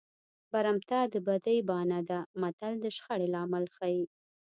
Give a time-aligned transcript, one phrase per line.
[0.51, 4.03] برمته د بدۍ بانه ده متل د شخړې لامل ښيي